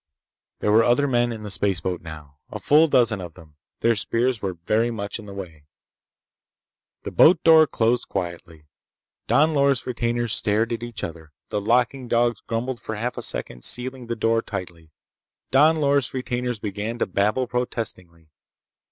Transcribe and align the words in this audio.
There 0.61 0.71
were 0.71 0.83
other 0.83 1.07
men 1.07 1.31
in 1.31 1.43
the 1.43 1.51
spaceboat 1.51 2.01
now. 2.01 2.39
A 2.49 2.57
full 2.57 2.87
dozen 2.87 3.21
of 3.21 3.35
them. 3.35 3.57
Their 3.81 3.93
spears 3.95 4.41
were 4.41 4.55
very 4.55 4.89
much 4.89 5.19
in 5.19 5.27
the 5.27 5.31
way. 5.35 5.65
The 7.03 7.11
boat 7.11 7.43
door 7.43 7.67
closed 7.67 8.09
quietly. 8.09 8.65
Don 9.27 9.53
Loris' 9.53 9.85
retainers 9.85 10.33
stared 10.33 10.73
at 10.73 10.81
each 10.81 11.03
other. 11.03 11.33
The 11.49 11.61
locking 11.61 12.07
dogs 12.07 12.41
grumbled 12.47 12.79
for 12.81 12.95
half 12.95 13.15
a 13.15 13.21
second, 13.21 13.63
sealing 13.63 14.07
the 14.07 14.15
door 14.15 14.41
tightly. 14.41 14.89
Don 15.51 15.79
Loris' 15.79 16.15
retainers 16.15 16.57
began 16.57 16.97
to 16.97 17.05
babble 17.05 17.45
protestingly. 17.45 18.31